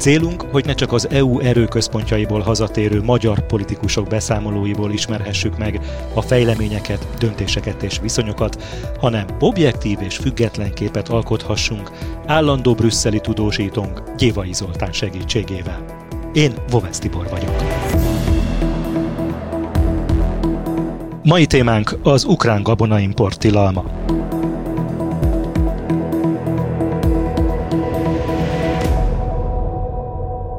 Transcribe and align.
Célunk, 0.00 0.42
hogy 0.50 0.64
ne 0.64 0.74
csak 0.74 0.92
az 0.92 1.08
EU 1.10 1.38
erőközpontjaiból 1.40 2.40
hazatérő 2.40 3.02
magyar 3.02 3.46
politikusok 3.46 4.08
beszámolóiból 4.08 4.92
ismerhessük 4.92 5.58
meg 5.58 5.80
a 6.14 6.22
fejleményeket, 6.22 7.06
döntéseket 7.18 7.82
és 7.82 7.98
viszonyokat, 8.02 8.62
hanem 9.00 9.26
objektív 9.40 9.98
és 10.00 10.16
független 10.16 10.74
képet 10.74 11.08
alkothassunk 11.08 11.90
állandó 12.26 12.74
brüsszeli 12.74 13.20
tudósítónk 13.20 14.02
Gyévai 14.16 14.52
Zoltán 14.52 14.92
segítségével. 14.92 15.84
Én 16.32 16.52
Vovesz 16.70 16.98
Tibor 16.98 17.28
vagyok. 17.30 17.54
Mai 21.22 21.46
témánk 21.46 21.98
az 22.02 22.24
ukrán 22.24 22.62
gabonaimport 22.62 23.38
tilalma. 23.38 23.84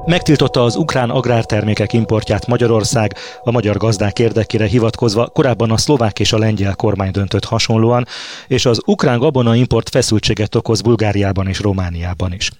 Megtiltotta 0.06 0.64
az 0.64 0.76
ukrán 0.76 1.10
agrártermékek 1.10 1.94
importját 1.94 2.48
Magyarország 2.48 3.16
a 3.44 3.52
magyar 3.52 3.78
gazdák 3.78 4.20
érdekére 4.20 4.66
hivatkozva, 4.66 5.28
korábban 5.28 5.72
a 5.72 5.78
szlovák 5.78 6.20
és 6.20 6.34
a 6.34 6.38
lengyel 6.38 6.76
kormány 6.76 7.12
döntött 7.12 7.46
hasonlóan, 7.46 8.08
és 8.48 8.66
az 8.66 8.82
ukrán 8.86 9.20
gabona 9.20 9.56
import 9.56 9.90
feszültséget 9.90 10.56
okoz 10.56 10.82
Bulgáriában 10.82 11.48
és 11.48 11.60
Romániában 11.60 12.34
is. 12.34 12.52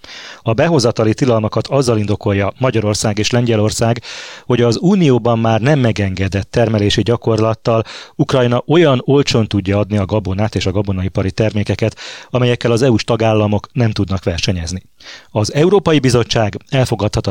A 0.42 0.54
behozatali 0.54 1.14
tilalmakat 1.14 1.68
azzal 1.68 1.98
indokolja 1.98 2.54
Magyarország 2.58 3.18
és 3.18 3.32
Lengyelország, 3.32 4.02
hogy 4.46 4.62
az 4.62 4.78
Unióban 4.82 5.40
már 5.40 5.62
nem 5.62 5.80
megengedett 5.80 6.52
termelési 6.52 7.02
gyakorlattal 7.02 7.84
Ukrajna 8.16 8.64
olyan 8.68 9.02
olcsón 9.06 9.48
tudja 9.48 9.78
adni 9.78 9.98
a 9.98 10.06
gabonát 10.06 10.56
és 10.56 10.66
a 10.66 10.72
gabonaipari 10.72 11.32
termékeket, 11.32 11.96
amelyekkel 12.30 12.72
az 12.72 12.82
EU-s 12.82 13.04
tagállamok 13.04 13.68
nem 13.74 13.92
tudnak 13.92 14.24
versenyezni. 14.24 14.84
Az 15.30 15.54
Európai 15.54 16.00
Bizottság 16.00 16.58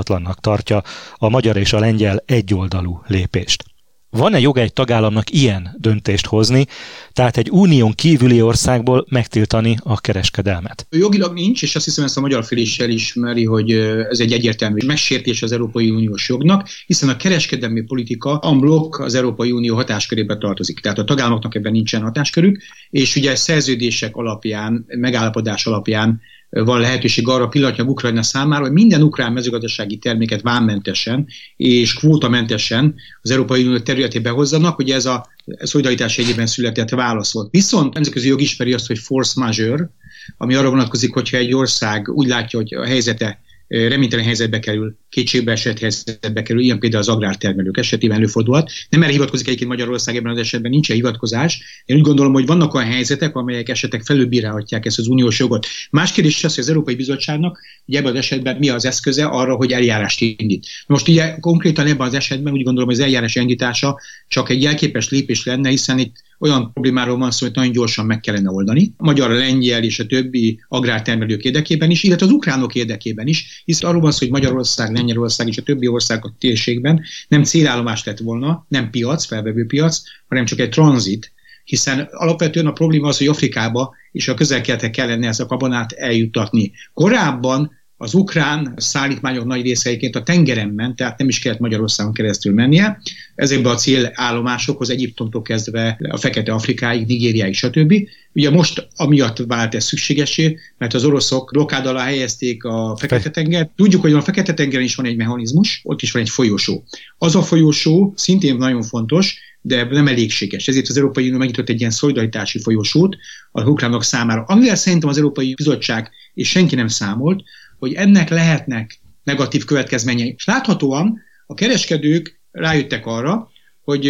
elfogadhatatlannak 0.01 0.41
tartja 0.41 0.83
a 1.17 1.29
magyar 1.29 1.57
és 1.57 1.73
a 1.73 1.79
lengyel 1.79 2.23
egyoldalú 2.27 3.03
lépést. 3.07 3.65
Van-e 4.13 4.41
joga 4.41 4.61
egy 4.61 4.73
tagállamnak 4.73 5.31
ilyen 5.31 5.77
döntést 5.79 6.27
hozni, 6.27 6.67
tehát 7.13 7.37
egy 7.37 7.51
unión 7.51 7.93
kívüli 7.93 8.43
országból 8.43 9.07
megtiltani 9.09 9.77
a 9.83 10.01
kereskedelmet? 10.01 10.87
Jogilag 10.91 11.33
nincs, 11.33 11.63
és 11.63 11.77
azt 11.77 11.85
hiszem 11.85 12.05
ezt 12.05 12.17
a 12.17 12.21
magyar 12.21 12.45
fél 12.45 12.59
is 12.59 12.79
elismeri, 12.79 13.45
hogy 13.45 13.71
ez 14.11 14.21
egy 14.21 14.33
egyértelmű 14.33 14.87
megsértés 14.87 15.43
az 15.43 15.53
Európai 15.53 15.91
Uniós 15.91 16.29
jognak, 16.29 16.69
hiszen 16.87 17.09
a 17.09 17.17
kereskedelmi 17.17 17.83
politika 17.83 18.39
amblok 18.39 18.99
az 18.99 19.15
Európai 19.15 19.53
Unió 19.53 19.75
hatáskörébe 19.75 20.37
tartozik. 20.37 20.81
Tehát 20.81 20.99
a 20.99 21.05
tagállamoknak 21.05 21.55
ebben 21.55 21.73
nincsen 21.73 22.03
hatáskörük, 22.03 22.63
és 22.91 23.17
ugye 23.17 23.35
szerződések 23.35 24.17
alapján, 24.17 24.85
megállapodás 24.87 25.67
alapján 25.67 26.21
van 26.51 26.81
lehetőség 26.81 27.29
arra 27.29 27.49
pillanatnyilag 27.49 27.91
Ukrajna 27.91 28.23
számára, 28.23 28.63
hogy 28.63 28.73
minden 28.73 29.03
ukrán 29.03 29.33
mezőgazdasági 29.33 29.97
terméket 29.97 30.43
vámmentesen 30.43 31.27
és 31.57 31.95
kvótamentesen 31.95 32.95
az 33.23 33.31
Európai 33.31 33.65
Unió 33.65 33.79
területébe 33.79 34.31
hozzanak, 34.31 34.77
hogy 34.77 34.91
ez 34.91 35.07
a 35.07 35.27
szolidaritás 35.61 36.19
egyében 36.19 36.47
született 36.47 36.89
válasz 36.89 37.33
volt. 37.33 37.51
Viszont 37.51 37.95
nemzetközi 37.95 38.29
jog 38.29 38.41
ismeri 38.41 38.73
azt, 38.73 38.87
hogy 38.87 38.99
force 38.99 39.41
majeure, 39.41 39.91
ami 40.37 40.55
arra 40.55 40.71
vonatkozik, 40.71 41.13
hogyha 41.13 41.37
egy 41.37 41.55
ország 41.55 42.09
úgy 42.09 42.29
látja, 42.29 42.59
hogy 42.59 42.75
a 42.75 42.85
helyzete 42.85 43.41
reménytelen 43.71 44.25
helyzetbe 44.25 44.59
kerül, 44.59 44.97
kétségbe 45.09 45.53
esett 45.53 45.79
helyzetbe 45.79 46.43
kerül, 46.43 46.63
ilyen 46.63 46.79
például 46.79 47.03
az 47.03 47.09
agrártermelők 47.09 47.77
esetében 47.77 48.17
előfordulhat. 48.17 48.71
Nem 48.89 49.03
erre 49.03 49.13
hivatkozik 49.13 49.47
egyébként 49.47 49.71
Magyarország 49.71 50.17
ebben 50.17 50.33
az 50.33 50.39
esetben, 50.39 50.71
nincs 50.71 50.93
hivatkozás. 50.93 51.63
Én 51.85 51.97
úgy 51.97 52.03
gondolom, 52.03 52.33
hogy 52.33 52.47
vannak 52.47 52.75
olyan 52.75 52.89
helyzetek, 52.89 53.37
amelyek 53.37 53.69
esetek 53.69 54.03
felülbírálhatják 54.03 54.87
ezt 54.87 54.99
az 54.99 55.07
uniós 55.07 55.39
jogot. 55.39 55.67
Más 55.91 56.13
kérdés 56.13 56.45
az, 56.45 56.55
hogy 56.55 56.63
az 56.63 56.69
Európai 56.69 56.95
Bizottságnak 56.95 57.59
ugye 57.87 57.99
ebben 57.99 58.11
az 58.11 58.19
esetben 58.19 58.57
mi 58.57 58.69
az 58.69 58.85
eszköze 58.85 59.25
arra, 59.25 59.55
hogy 59.55 59.73
eljárást 59.73 60.21
indít. 60.21 60.67
Most 60.87 61.09
ugye 61.09 61.37
konkrétan 61.41 61.87
ebben 61.87 62.07
az 62.07 62.15
esetben 62.15 62.53
úgy 62.53 62.63
gondolom, 62.63 62.89
hogy 62.89 62.99
az 62.99 63.05
eljárás 63.05 63.35
indítása 63.35 64.01
csak 64.29 64.49
egy 64.49 64.63
jelképes 64.63 65.11
lépés 65.11 65.45
lenne, 65.45 65.69
hiszen 65.69 65.99
itt 65.99 66.15
olyan 66.41 66.73
problémáról 66.73 67.19
van 67.19 67.31
szó, 67.31 67.47
hogy 67.47 67.55
nagyon 67.55 67.73
gyorsan 67.73 68.07
meg 68.07 68.21
kellene 68.21 68.51
oldani. 68.51 68.93
A 68.97 69.05
magyar, 69.05 69.31
a 69.31 69.35
lengyel 69.35 69.83
és 69.83 69.99
a 69.99 70.07
többi 70.07 70.61
agrártermelők 70.69 71.45
érdekében 71.45 71.91
is, 71.91 72.03
illetve 72.03 72.27
az 72.27 72.33
ukránok 72.33 72.75
érdekében 72.75 73.27
is, 73.27 73.63
hisz 73.65 73.83
arról 73.83 74.01
van 74.01 74.11
szó, 74.11 74.19
hogy 74.19 74.31
Magyarország, 74.31 74.93
Lengyelország 74.93 75.49
és 75.49 75.59
a 75.59 75.63
többi 75.63 75.87
ország 75.87 76.25
a 76.25 76.35
térségben 76.39 77.03
nem 77.29 77.45
célállomás 77.45 78.05
lett 78.05 78.19
volna, 78.19 78.67
nem 78.69 78.91
piac, 78.91 79.25
felvevő 79.25 79.67
piac, 79.67 80.03
hanem 80.29 80.45
csak 80.45 80.59
egy 80.59 80.69
tranzit, 80.69 81.33
hiszen 81.65 82.09
alapvetően 82.11 82.67
a 82.67 82.73
probléma 82.73 83.09
az, 83.09 83.19
hogy 83.19 83.27
Afrikába 83.27 83.95
és 84.13 84.29
a 84.29 84.35
közel 84.35 84.61
kellene 84.91 85.29
ezt 85.29 85.41
a 85.41 85.47
kabonát 85.47 85.93
eljuttatni. 85.93 86.73
Korábban 86.95 87.80
az 88.03 88.15
ukrán 88.15 88.75
szállítmányok 88.77 89.45
nagy 89.45 89.63
részeiként 89.63 90.17
a 90.17 90.23
tengeren 90.23 90.69
ment, 90.69 90.97
tehát 90.97 91.19
nem 91.19 91.29
is 91.29 91.39
kellett 91.39 91.59
Magyarországon 91.59 92.13
keresztül 92.13 92.53
mennie. 92.53 93.01
Ezekbe 93.35 93.71
a 93.71 93.75
célállomásokhoz 93.75 94.91
Egyiptomtól 94.91 95.43
kezdve 95.43 95.99
a 96.09 96.17
Fekete 96.17 96.53
Afrikáig, 96.53 97.07
Nigériáig, 97.07 97.55
stb. 97.55 97.95
Ugye 98.33 98.51
most 98.51 98.89
amiatt 98.97 99.39
vált 99.47 99.75
ez 99.75 99.85
szükségesé, 99.85 100.59
mert 100.79 100.95
az 100.95 101.05
oroszok 101.05 101.51
blokád 101.53 101.87
alá 101.87 102.05
helyezték 102.05 102.65
a 102.65 102.97
Fekete-tenger. 102.99 103.71
Tudjuk, 103.77 104.03
hogy 104.03 104.13
a 104.13 104.23
Fekete-tengeren 104.23 104.85
is 104.85 104.95
van 104.95 105.07
egy 105.07 105.17
mechanizmus, 105.17 105.81
ott 105.85 106.03
is 106.03 106.13
van 106.13 106.23
egy 106.23 106.31
folyosó. 106.31 106.85
Az 107.19 107.37
a 107.37 107.43
folyosó 107.43 108.13
szintén 108.17 108.57
nagyon 108.57 108.83
fontos, 108.83 109.39
de 109.61 109.85
nem 109.85 110.07
elégséges. 110.07 110.69
Ezért 110.69 110.89
az 110.89 110.97
Európai 110.97 111.25
Unió 111.25 111.39
megnyitott 111.39 111.69
egy 111.69 111.79
ilyen 111.79 111.91
szolidaritási 111.91 112.61
folyosót 112.61 113.17
a 113.53 113.63
ukránok 113.63 114.05
számára. 114.05 114.45
Amivel 114.47 114.77
szerintem 114.77 115.09
az 115.09 115.17
Európai 115.17 115.55
Bizottság 115.55 116.11
és 116.35 116.49
senki 116.49 116.75
nem 116.75 116.89
számolt, 116.89 117.43
hogy 117.81 117.93
ennek 117.93 118.29
lehetnek 118.29 119.01
negatív 119.23 119.65
következményei. 119.65 120.35
És 120.37 120.45
láthatóan 120.45 121.21
a 121.47 121.55
kereskedők 121.55 122.41
rájöttek 122.51 123.07
arra, 123.07 123.51
hogy 123.85 124.07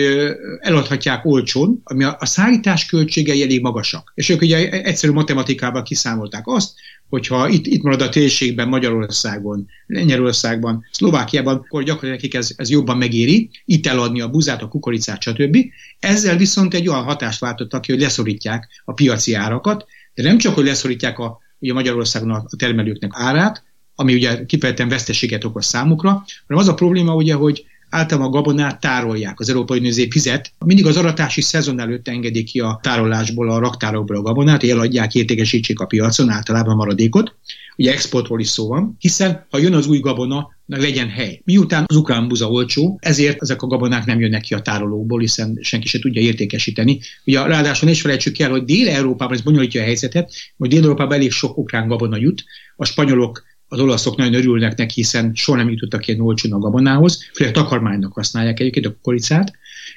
eladhatják 0.61 1.25
olcsón, 1.25 1.81
ami 1.85 2.05
a, 2.05 2.19
szállítás 2.21 2.87
költségei 2.87 3.43
elég 3.43 3.61
magasak. 3.61 4.13
És 4.15 4.29
ők 4.29 4.41
ugye 4.41 4.71
egyszerű 4.71 5.13
matematikában 5.13 5.83
kiszámolták 5.83 6.47
azt, 6.47 6.73
hogyha 7.09 7.49
itt, 7.49 7.67
itt 7.67 7.83
marad 7.83 8.01
a 8.01 8.09
térségben, 8.09 8.69
Magyarországon, 8.69 9.67
Lengyelországban, 9.87 10.85
Szlovákiában, 10.91 11.55
akkor 11.55 11.83
gyakorlatilag 11.83 12.15
nekik 12.15 12.35
ez, 12.35 12.53
ez 12.57 12.71
jobban 12.71 12.97
megéri, 12.97 13.51
itt 13.65 13.87
eladni 13.87 14.21
a 14.21 14.29
buzát, 14.29 14.63
a 14.63 14.69
kukoricát, 14.69 15.23
stb. 15.23 15.57
Ezzel 15.99 16.37
viszont 16.37 16.75
egy 16.75 16.89
olyan 16.89 17.03
hatást 17.03 17.41
váltottak 17.41 17.81
ki, 17.81 17.93
hogy 17.93 18.01
leszorítják 18.01 18.69
a 18.85 18.93
piaci 18.93 19.35
árakat, 19.35 19.87
de 20.15 20.23
nem 20.23 20.39
csak, 20.39 20.55
hogy 20.55 20.65
leszorítják 20.65 21.19
a 21.19 21.40
ugye 21.61 21.73
Magyarországon 21.73 22.31
a 22.31 22.45
termelőknek 22.57 23.11
árát, 23.15 23.65
ami 23.95 24.15
ugye 24.15 24.45
kifejezetten 24.45 24.89
veszteséget 24.89 25.45
okoz 25.45 25.67
számukra, 25.67 26.11
hanem 26.47 26.63
az 26.63 26.69
a 26.69 26.75
probléma 26.75 27.15
ugye, 27.15 27.35
hogy 27.35 27.65
általában 27.91 28.29
a 28.29 28.33
gabonát 28.33 28.81
tárolják, 28.81 29.41
az 29.41 29.49
Európai 29.49 29.79
Unió 29.79 30.07
fizet. 30.11 30.53
Mindig 30.65 30.87
az 30.87 30.97
aratási 30.97 31.41
szezon 31.41 31.81
előtt 31.81 32.09
engedik 32.09 32.47
ki 32.47 32.61
a 32.61 32.79
tárolásból, 32.83 33.51
a 33.51 33.59
raktárokból 33.59 34.17
a 34.17 34.23
gabonát, 34.23 34.63
eladják, 34.63 35.15
értékesítsék 35.15 35.81
a 35.81 35.87
piacon, 35.87 36.29
általában 36.29 36.73
a 36.73 36.77
maradékot. 36.77 37.35
Ugye 37.77 37.93
exportról 37.93 38.41
is 38.41 38.49
szó 38.49 38.69
van, 38.69 38.97
hiszen 38.99 39.47
ha 39.51 39.59
jön 39.59 39.75
az 39.75 39.87
új 39.87 39.99
gabona, 39.99 40.49
legyen 40.79 41.09
hely. 41.09 41.41
Miután 41.45 41.85
az 41.87 41.97
ukrán 41.97 42.29
buza 42.29 42.51
olcsó, 42.51 42.99
ezért 43.03 43.43
ezek 43.43 43.63
a 43.63 43.67
gabonák 43.67 44.05
nem 44.05 44.21
jönnek 44.21 44.43
ki 44.43 44.55
a 44.55 44.61
tárolóból, 44.61 45.21
hiszen 45.21 45.59
senki 45.61 45.89
se 45.89 45.99
tudja 45.99 46.23
értékesíteni. 46.23 47.01
Ugye 47.25 47.43
ráadásul 47.43 47.89
ne 47.89 47.95
is 47.95 48.01
felejtsük 48.01 48.39
el, 48.39 48.51
hogy 48.51 48.65
Dél-Európában 48.65 49.35
ez 49.35 49.41
bonyolítja 49.41 49.81
a 49.81 49.85
helyzetet, 49.85 50.33
hogy 50.57 50.69
Dél-Európában 50.69 51.17
elég 51.17 51.31
sok 51.31 51.59
ukrán 51.59 51.89
gabona 51.89 52.17
jut, 52.17 52.45
a 52.77 52.85
spanyolok 52.85 53.43
az 53.73 53.81
olaszok 53.81 54.17
nagyon 54.17 54.35
örülnek 54.35 54.77
neki, 54.77 54.93
hiszen 54.95 55.35
soha 55.35 55.59
nem 55.59 55.71
jutottak 55.71 56.07
ilyen 56.07 56.21
olcsón 56.21 56.53
a 56.53 56.59
gabonához, 56.59 57.31
főleg 57.35 57.53
takarmánynak 57.53 58.13
használják 58.13 58.61
egyébként 58.61 58.87
a 58.87 58.93
kukoricát, 58.93 59.53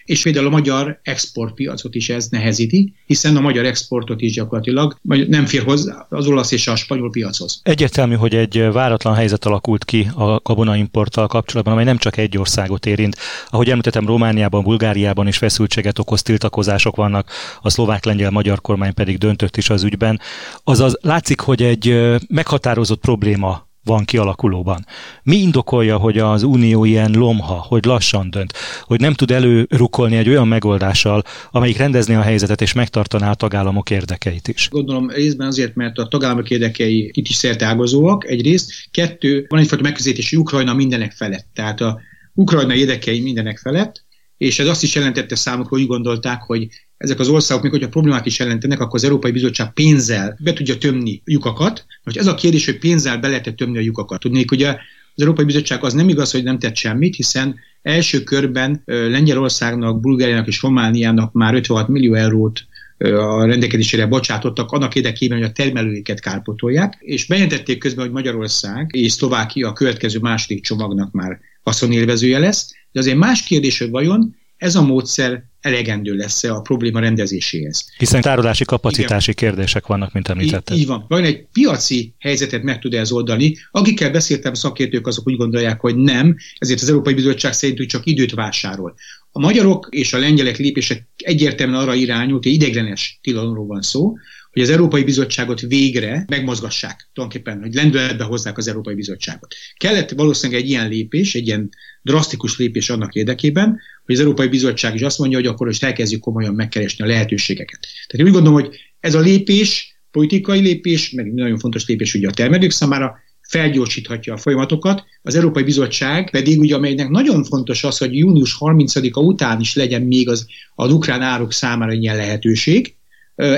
és 0.05 0.21
például 0.21 0.45
a 0.45 0.49
magyar 0.49 0.99
exportpiacot 1.03 1.95
is 1.95 2.09
ez 2.09 2.27
nehezíti, 2.29 2.93
hiszen 3.05 3.35
a 3.35 3.41
magyar 3.41 3.65
exportot 3.65 4.21
is 4.21 4.33
gyakorlatilag 4.33 4.97
nem 5.27 5.45
fér 5.45 5.63
hozzá 5.63 6.05
az 6.09 6.27
olasz 6.27 6.51
és 6.51 6.67
a 6.67 6.75
spanyol 6.75 7.09
piachoz. 7.09 7.61
Egyértelmű, 7.63 8.15
hogy 8.15 8.35
egy 8.35 8.67
váratlan 8.71 9.15
helyzet 9.15 9.45
alakult 9.45 9.85
ki 9.85 10.07
a 10.15 10.39
gabonaimporttal 10.43 11.27
kapcsolatban, 11.27 11.73
amely 11.73 11.85
nem 11.85 11.97
csak 11.97 12.17
egy 12.17 12.37
országot 12.37 12.85
érint. 12.85 13.15
Ahogy 13.49 13.69
említettem, 13.69 14.05
Romániában, 14.05 14.63
Bulgáriában 14.63 15.27
is 15.27 15.37
feszültséget 15.37 15.99
okoz, 15.99 16.21
tiltakozások 16.21 16.95
vannak, 16.95 17.29
a 17.61 17.69
szlovák-lengyel-magyar 17.69 18.61
kormány 18.61 18.93
pedig 18.93 19.17
döntött 19.17 19.57
is 19.57 19.69
az 19.69 19.83
ügyben. 19.83 20.19
Azaz 20.63 20.97
látszik, 21.01 21.39
hogy 21.39 21.63
egy 21.63 22.11
meghatározott 22.27 22.99
probléma 22.99 23.71
van 23.83 24.05
kialakulóban. 24.05 24.85
Mi 25.23 25.35
indokolja, 25.35 25.97
hogy 25.97 26.17
az 26.17 26.43
Unió 26.43 26.85
ilyen 26.85 27.11
lomha, 27.11 27.65
hogy 27.67 27.85
lassan 27.85 28.29
dönt, 28.29 28.53
hogy 28.81 28.99
nem 28.99 29.13
tud 29.13 29.31
előrukolni 29.31 30.15
egy 30.15 30.29
olyan 30.29 30.47
megoldással, 30.47 31.23
amelyik 31.51 31.77
rendezni 31.77 32.13
a 32.13 32.21
helyzetet 32.21 32.61
és 32.61 32.73
megtartaná 32.73 33.29
a 33.29 33.35
tagállamok 33.35 33.89
érdekeit 33.89 34.47
is? 34.47 34.69
Gondolom 34.69 35.09
részben 35.09 35.47
azért, 35.47 35.75
mert 35.75 35.97
a 35.97 36.07
tagállamok 36.07 36.49
érdekei 36.49 37.11
itt 37.13 37.27
is 37.27 37.35
szerteágazóak 37.35 38.27
egyrészt. 38.27 38.71
Kettő, 38.91 39.45
van 39.49 39.59
egyfajta 39.59 39.83
megközelítés, 39.83 40.31
Ukrajna 40.31 40.73
mindenek 40.73 41.11
felett. 41.11 41.47
Tehát 41.53 41.81
a 41.81 41.99
Ukrajna 42.33 42.73
érdekei 42.73 43.21
mindenek 43.21 43.57
felett, 43.57 44.03
és 44.43 44.59
ez 44.59 44.67
azt 44.67 44.83
is 44.83 44.95
jelentette 44.95 45.35
számukra, 45.35 45.77
úgy 45.77 45.87
gondolták, 45.87 46.41
hogy 46.41 46.67
ezek 46.97 47.19
az 47.19 47.27
országok, 47.27 47.63
még 47.63 47.71
hogyha 47.71 47.87
problémát 47.89 48.25
is 48.25 48.39
jelentenek, 48.39 48.79
akkor 48.79 48.95
az 48.95 49.03
Európai 49.03 49.31
Bizottság 49.31 49.73
pénzzel 49.73 50.37
be 50.39 50.53
tudja 50.53 50.77
tömni 50.77 51.21
lyukakat. 51.25 51.85
Most 52.03 52.17
ez 52.17 52.27
a 52.27 52.35
kérdés, 52.35 52.65
hogy 52.65 52.77
pénzzel 52.77 53.17
be 53.17 53.27
lehet 53.27 53.55
tömni 53.55 53.77
a 53.77 53.81
lyukakat. 53.81 54.19
Tudnék, 54.19 54.51
ugye 54.51 54.69
az 55.15 55.21
Európai 55.21 55.45
Bizottság 55.45 55.83
az 55.83 55.93
nem 55.93 56.09
igaz, 56.09 56.31
hogy 56.31 56.43
nem 56.43 56.59
tett 56.59 56.75
semmit, 56.75 57.15
hiszen 57.15 57.55
első 57.81 58.23
körben 58.23 58.81
Lengyelországnak, 58.85 59.99
Bulgáriának 59.99 60.47
és 60.47 60.61
Romániának 60.61 61.33
már 61.33 61.53
56 61.53 61.87
millió 61.87 62.13
eurót 62.13 62.65
a 63.11 63.45
rendelkezésére 63.45 64.05
bocsátottak 64.05 64.71
annak 64.71 64.95
érdekében, 64.95 65.37
hogy 65.37 65.47
a 65.47 65.51
termelőiket 65.51 66.19
kárpotolják, 66.19 66.97
és 66.99 67.25
bejelentették 67.25 67.77
közben, 67.77 68.05
hogy 68.05 68.13
Magyarország 68.13 68.89
és 68.93 69.11
Szlovákia 69.11 69.67
a 69.67 69.73
következő 69.73 70.19
második 70.19 70.63
csomagnak 70.63 71.11
már 71.11 71.39
haszonélvezője 71.61 72.39
lesz, 72.39 72.71
de 72.91 72.99
azért 72.99 73.17
más 73.17 73.43
kérdés, 73.43 73.79
hogy 73.79 73.89
vajon 73.89 74.35
ez 74.57 74.75
a 74.75 74.81
módszer 74.81 75.43
elegendő 75.61 76.15
lesz-e 76.15 76.53
a 76.53 76.61
probléma 76.61 76.99
rendezéséhez. 76.99 77.85
Hiszen 77.97 78.21
tárolási 78.21 78.65
kapacitási 78.65 79.31
Igen. 79.31 79.49
kérdések 79.49 79.87
vannak, 79.87 80.13
mint 80.13 80.27
említetted. 80.27 80.75
Így, 80.75 80.81
így 80.81 80.87
van. 80.87 81.05
Vajon 81.07 81.25
egy 81.25 81.45
piaci 81.51 82.13
helyzetet 82.19 82.63
meg 82.63 82.79
tud 82.79 82.93
ez 82.93 83.11
oldani? 83.11 83.57
Akikkel 83.71 84.11
beszéltem, 84.11 84.53
szakértők 84.53 85.07
azok 85.07 85.27
úgy 85.27 85.37
gondolják, 85.37 85.79
hogy 85.79 85.95
nem, 85.95 86.35
ezért 86.57 86.81
az 86.81 86.89
Európai 86.89 87.13
Bizottság 87.13 87.53
szerint 87.53 87.77
hogy 87.77 87.87
csak 87.87 88.05
időt 88.05 88.33
vásárol. 88.33 88.95
A 89.35 89.39
magyarok 89.39 89.87
és 89.89 90.13
a 90.13 90.17
lengyelek 90.17 90.57
lépések 90.57 91.07
egyértelműen 91.17 91.79
arra 91.79 91.93
irányult, 91.93 92.43
hogy 92.43 92.53
ideglenes 92.53 93.19
tilalomról 93.21 93.65
van 93.65 93.81
szó, 93.81 94.13
hogy 94.51 94.61
az 94.61 94.69
Európai 94.69 95.03
Bizottságot 95.03 95.59
végre 95.59 96.25
megmozgassák, 96.27 97.09
tulajdonképpen, 97.13 97.61
hogy 97.61 97.73
lendületbe 97.73 98.23
hozzák 98.23 98.57
az 98.57 98.67
Európai 98.67 98.95
Bizottságot. 98.95 99.55
Kellett 99.77 100.09
valószínűleg 100.09 100.61
egy 100.61 100.69
ilyen 100.69 100.89
lépés, 100.89 101.35
egy 101.35 101.47
ilyen 101.47 101.69
drasztikus 102.01 102.57
lépés 102.57 102.89
annak 102.89 103.13
érdekében, 103.13 103.79
hogy 104.05 104.15
az 104.15 104.21
Európai 104.21 104.47
Bizottság 104.47 104.95
is 104.95 105.01
azt 105.01 105.19
mondja, 105.19 105.37
hogy 105.37 105.47
akkor 105.47 105.67
most 105.67 105.83
elkezdjük 105.83 106.21
komolyan 106.21 106.53
megkeresni 106.53 107.03
a 107.03 107.07
lehetőségeket. 107.07 107.79
Tehát 107.81 108.13
én 108.13 108.25
úgy 108.25 108.31
gondolom, 108.31 108.61
hogy 108.61 108.79
ez 108.99 109.15
a 109.15 109.19
lépés, 109.19 109.95
politikai 110.11 110.59
lépés, 110.59 111.11
meg 111.11 111.33
nagyon 111.33 111.59
fontos 111.59 111.87
lépés 111.87 112.13
ugye 112.13 112.27
a 112.27 112.31
termelők 112.31 112.71
számára, 112.71 113.17
felgyorsíthatja 113.47 114.33
a 114.33 114.37
folyamatokat. 114.37 115.03
Az 115.21 115.35
Európai 115.35 115.63
Bizottság 115.63 116.29
pedig, 116.29 116.59
ugye, 116.59 116.75
amelynek 116.75 117.09
nagyon 117.09 117.43
fontos 117.43 117.83
az, 117.83 117.97
hogy 117.97 118.17
június 118.17 118.57
30-a 118.59 119.19
után 119.19 119.59
is 119.59 119.75
legyen 119.75 120.01
még 120.01 120.29
az, 120.29 120.47
az 120.75 120.91
ukrán 120.91 121.21
áruk 121.21 121.51
számára 121.51 121.91
ilyen 121.91 122.15
lehetőség, 122.15 122.95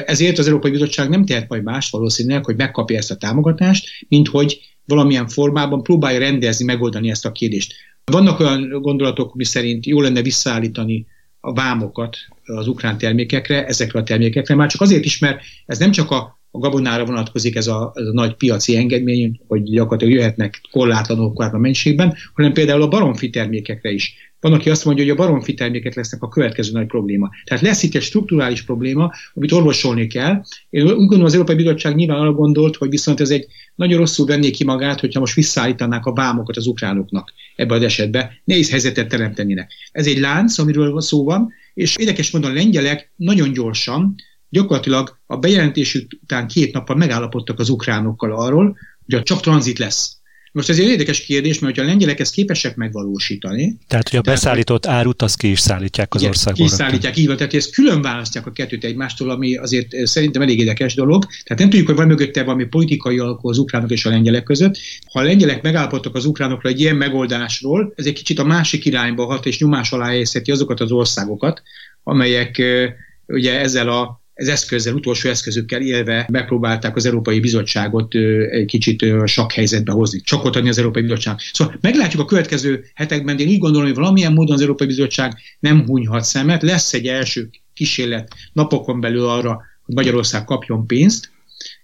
ezért 0.05 0.37
az 0.37 0.47
Európai 0.47 0.71
Bizottság 0.71 1.09
nem 1.09 1.25
tehet 1.25 1.49
majd 1.49 1.63
más 1.63 1.89
valószínűleg, 1.89 2.45
hogy 2.45 2.55
megkapja 2.55 2.97
ezt 2.97 3.11
a 3.11 3.15
támogatást, 3.15 4.05
mint 4.07 4.27
hogy 4.27 4.59
valamilyen 4.85 5.27
formában 5.27 5.83
próbálja 5.83 6.19
rendezni, 6.19 6.65
megoldani 6.65 7.09
ezt 7.09 7.25
a 7.25 7.31
kérdést. 7.31 7.73
Vannak 8.03 8.39
olyan 8.39 8.69
gondolatok, 8.81 9.35
mi 9.35 9.43
szerint 9.43 9.85
jó 9.85 10.01
lenne 10.01 10.21
visszaállítani 10.21 11.05
a 11.39 11.53
vámokat 11.53 12.17
az 12.45 12.67
ukrán 12.67 12.97
termékekre, 12.97 13.65
ezekre 13.65 13.99
a 13.99 14.03
termékekre, 14.03 14.55
már 14.55 14.69
csak 14.69 14.81
azért 14.81 15.05
is, 15.05 15.19
mert 15.19 15.41
ez 15.65 15.77
nem 15.77 15.91
csak 15.91 16.11
a, 16.11 16.34
a 16.55 16.59
gabonára 16.59 17.05
vonatkozik 17.05 17.55
ez 17.55 17.67
a, 17.67 17.91
ez 17.95 18.07
a 18.07 18.13
nagy 18.13 18.35
piaci 18.35 18.77
engedmény, 18.77 19.39
hogy 19.47 19.63
gyakorlatilag 19.63 20.13
jöhetnek 20.13 20.61
korlátlanul 20.71 21.33
korlátlan 21.33 21.61
mennyiségben, 21.61 22.15
hanem 22.33 22.53
például 22.53 22.81
a 22.81 22.87
baromfi 22.87 23.29
termékekre 23.29 23.91
is. 23.91 24.13
Van, 24.39 24.53
aki 24.53 24.69
azt 24.69 24.85
mondja, 24.85 25.03
hogy 25.03 25.13
a 25.13 25.15
baromfi 25.15 25.53
termékek 25.53 25.95
lesznek 25.95 26.23
a 26.23 26.27
következő 26.27 26.71
nagy 26.71 26.85
probléma. 26.85 27.29
Tehát 27.43 27.63
lesz 27.63 27.83
itt 27.83 27.95
egy 27.95 28.01
strukturális 28.01 28.61
probléma, 28.61 29.11
amit 29.33 29.51
orvosolni 29.51 30.07
kell. 30.07 30.41
Én 30.69 30.83
úgy 30.83 30.95
gondolom, 30.95 31.25
az 31.25 31.33
Európai 31.33 31.55
Bizottság 31.55 31.95
nyilván 31.95 32.19
arra 32.19 32.33
gondolt, 32.33 32.75
hogy 32.75 32.89
viszont 32.89 33.19
ez 33.19 33.29
egy 33.29 33.45
nagyon 33.75 33.97
rosszul 33.97 34.25
venné 34.25 34.51
ki 34.51 34.63
magát, 34.63 34.99
hogyha 34.99 35.19
most 35.19 35.35
visszaállítanák 35.35 36.05
a 36.05 36.13
vámokat 36.13 36.57
az 36.57 36.67
ukránoknak 36.67 37.33
ebbe 37.55 37.73
az 37.73 37.81
esetben. 37.81 38.29
Nehéz 38.43 38.69
helyzetet 38.69 39.07
teremtenének. 39.07 39.71
Ez 39.91 40.07
egy 40.07 40.19
lánc, 40.19 40.57
amiről 40.57 41.01
szó 41.01 41.23
van, 41.23 41.53
és 41.73 41.95
érdekes 41.95 42.31
módon 42.31 42.51
a 42.51 42.53
lengyelek 42.53 43.11
nagyon 43.15 43.53
gyorsan, 43.53 44.15
gyakorlatilag 44.49 45.17
a 45.25 45.37
bejelentés 45.37 46.05
után 46.21 46.47
két 46.47 46.73
nappal 46.73 46.95
megállapodtak 46.95 47.59
az 47.59 47.69
ukránokkal 47.69 48.31
arról, 48.31 48.77
hogy 49.05 49.23
csak 49.23 49.41
tranzit 49.41 49.79
lesz 49.79 50.19
most 50.55 50.69
ez 50.69 50.79
egy 50.79 50.87
érdekes 50.87 51.25
kérdés, 51.25 51.59
mert 51.59 51.75
ha 51.75 51.81
a 51.81 51.85
lengyelek 51.85 52.19
ezt 52.19 52.33
képesek 52.33 52.75
megvalósítani. 52.75 53.77
Tehát, 53.87 54.09
hogy 54.09 54.19
a 54.19 54.21
beszállított 54.21 54.85
árut 54.85 55.21
azt 55.21 55.37
ki 55.37 55.51
is 55.51 55.59
szállítják 55.59 56.13
az 56.13 56.23
országból. 56.23 56.65
Ki 56.65 56.71
is 56.71 56.77
szállítják, 56.77 57.17
így 57.17 57.27
van. 57.27 57.37
Tehát 57.37 57.53
ezt 57.53 57.73
külön 57.73 58.01
választják 58.01 58.45
a 58.45 58.51
kettőt 58.51 58.83
egymástól, 58.83 59.29
ami 59.29 59.57
azért 59.57 59.93
eh, 59.93 60.05
szerintem 60.05 60.41
elég 60.41 60.59
érdekes 60.59 60.93
dolog. 60.93 61.25
Tehát 61.25 61.61
nem 61.61 61.69
tudjuk, 61.69 61.87
hogy 61.87 61.95
van 61.95 62.07
mögötte 62.07 62.43
valami 62.43 62.65
politikai 62.65 63.19
alkó 63.19 63.49
az 63.49 63.57
ukránok 63.57 63.91
és 63.91 64.05
a 64.05 64.09
lengyelek 64.09 64.43
között. 64.43 64.77
Ha 65.11 65.19
a 65.19 65.23
lengyelek 65.23 65.61
megállapodtak 65.61 66.15
az 66.15 66.25
ukránokra 66.25 66.69
egy 66.69 66.79
ilyen 66.79 66.95
megoldásról, 66.95 67.93
ez 67.95 68.05
egy 68.05 68.13
kicsit 68.13 68.39
a 68.39 68.45
másik 68.45 68.85
irányba 68.85 69.25
hat 69.25 69.45
és 69.45 69.59
nyomás 69.59 69.91
alá 69.91 70.05
helyezheti 70.05 70.51
azokat 70.51 70.79
az 70.79 70.91
országokat, 70.91 71.61
amelyek 72.03 72.57
eh, 72.57 72.93
ugye 73.27 73.59
ezzel 73.59 73.89
a 73.89 74.23
ez 74.35 74.47
eszközzel, 74.47 74.93
utolsó 74.93 75.29
eszközökkel 75.29 75.81
élve 75.81 76.27
megpróbálták 76.31 76.95
az 76.95 77.05
Európai 77.05 77.39
Bizottságot 77.39 78.15
egy 78.49 78.65
kicsit 78.65 79.05
sok 79.25 79.51
helyzetbe 79.51 79.91
hozni, 79.91 80.21
csakot 80.21 80.55
adni 80.55 80.69
az 80.69 80.77
Európai 80.77 81.01
Bizottság. 81.01 81.39
Szóval 81.53 81.77
meglátjuk 81.81 82.21
a 82.21 82.25
következő 82.25 82.85
hetekben, 82.93 83.37
de 83.37 83.43
én 83.43 83.49
úgy 83.49 83.57
gondolom, 83.57 83.87
hogy 83.87 83.95
valamilyen 83.95 84.33
módon 84.33 84.55
az 84.55 84.61
Európai 84.61 84.87
Bizottság 84.87 85.33
nem 85.59 85.85
hunyhat 85.85 86.23
szemet, 86.23 86.61
lesz 86.61 86.93
egy 86.93 87.07
első 87.07 87.49
kísérlet 87.73 88.33
napokon 88.53 88.99
belül 88.99 89.25
arra, 89.25 89.61
hogy 89.85 89.95
Magyarország 89.95 90.43
kapjon 90.43 90.87
pénzt, 90.87 91.29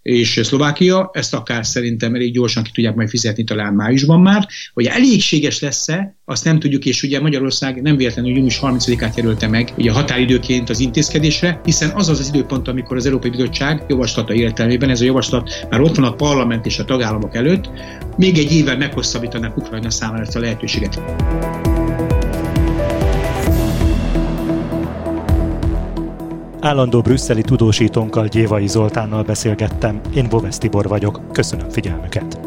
és 0.02 0.40
Szlovákia, 0.44 1.10
ezt 1.14 1.34
akár 1.34 1.66
szerintem 1.66 2.16
elég 2.16 2.34
gyorsan 2.34 2.64
ki 2.64 2.72
tudják 2.74 2.96
majd 2.96 3.10
fizetni 3.10 3.44
talán 3.44 3.74
májusban 3.74 4.22
már, 4.22 4.48
hogy 4.74 4.86
elégséges 4.86 5.60
lesz-e, 5.60 6.16
azt 6.26 6.44
nem 6.44 6.60
tudjuk, 6.60 6.86
és 6.86 7.04
ugye 7.04 7.22
Magyarország 7.22 7.82
nem 7.82 7.98
véletlenül 7.98 8.32
június 8.32 8.60
30-át 8.62 9.16
jelölte 9.16 9.48
meg 9.48 9.74
ugye 9.78 9.92
a 9.92 9.94
határidőként 9.94 10.70
az 10.70 10.80
intézkedésre, 10.80 11.62
hiszen 11.64 11.90
az 11.90 12.10
az 12.10 12.20
az 12.20 12.28
időpont, 12.28 12.68
amikor 12.68 12.98
az 12.98 13.06
Európai 13.06 13.30
Bizottság 13.30 13.84
javaslata 13.88 14.34
értelmében, 14.34 14.90
ez 14.90 15.02
a 15.02 15.06
javaslat 15.06 15.68
már 15.70 15.82
ott 15.82 15.96
van 15.96 16.06
a 16.06 16.16
parlament 16.16 16.66
és 16.66 16.80
a 16.80 16.86
tagállamok 16.86 17.36
előtt, 17.36 17.70
még 18.18 18.38
egy 18.38 18.52
évvel 18.52 18.78
meghosszabbítanak 18.78 19.58
Ukrajna 19.58 19.90
számára 19.90 20.22
ezt 20.22 20.36
a 20.36 20.40
lehetőséget. 20.40 21.02
Állandó 26.62 27.02
brüsszeli 27.02 27.42
tudósítónkkal 27.42 28.28
Gyévai 28.28 28.68
Zoltánnal 28.68 29.24
beszélgettem, 29.24 30.02
én 30.16 30.30
Bovesz 30.30 30.58
Tibor 30.58 30.88
vagyok, 30.88 31.22
köszönöm 31.32 31.70
figyelmüket. 31.70 32.41